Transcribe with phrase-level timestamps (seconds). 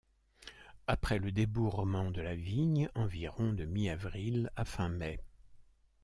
[0.87, 5.19] Après le débourrement de la vigne, environ de mi-avril à fin mai.